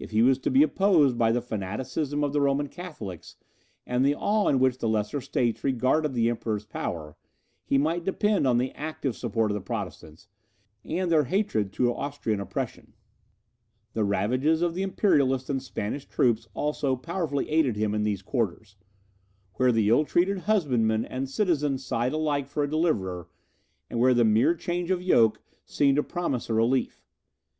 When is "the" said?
1.30-1.40, 2.32-2.40, 4.04-4.16, 4.78-4.88, 6.12-6.28, 8.58-8.72, 9.54-9.60, 13.92-14.02, 14.74-14.82, 19.70-19.88, 24.14-24.24